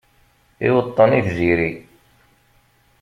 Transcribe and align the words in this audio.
Iweṭṭen 0.67 1.11
i 1.19 1.19
tziri 1.27 1.71